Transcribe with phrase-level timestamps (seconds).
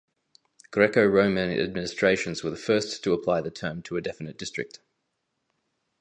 [0.71, 4.79] Greco-Roman administrations were the first to apply the term to a definite district.